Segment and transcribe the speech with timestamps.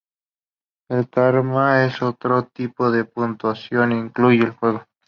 [0.89, 4.83] El karma es otro tipo de puntuación que incluye el juego.